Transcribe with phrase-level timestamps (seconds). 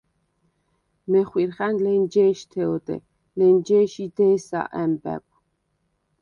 [1.11, 2.97] მეხვირხა̈ნ ლენჯე̄შთე ოდე,
[3.37, 5.27] ლენჯე̄ში დე̄სა ა̈მბა̈გვ.